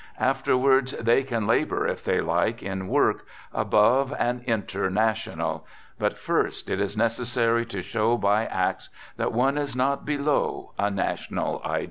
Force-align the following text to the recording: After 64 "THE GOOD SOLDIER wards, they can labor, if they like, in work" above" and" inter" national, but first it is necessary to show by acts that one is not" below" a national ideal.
After 0.19 0.53
64 0.53 0.55
"THE 0.55 0.55
GOOD 0.55 0.55
SOLDIER 0.55 0.67
wards, 0.67 1.05
they 1.05 1.23
can 1.23 1.47
labor, 1.47 1.87
if 1.87 2.03
they 2.03 2.21
like, 2.21 2.63
in 2.63 2.87
work" 2.87 3.27
above" 3.53 4.15
and" 4.17 4.41
inter" 4.45 4.89
national, 4.89 5.67
but 5.99 6.17
first 6.17 6.71
it 6.71 6.81
is 6.81 6.97
necessary 6.97 7.67
to 7.67 7.83
show 7.83 8.17
by 8.17 8.47
acts 8.47 8.89
that 9.17 9.31
one 9.31 9.59
is 9.59 9.75
not" 9.75 10.03
below" 10.05 10.71
a 10.79 10.89
national 10.89 11.61
ideal. 11.63 11.79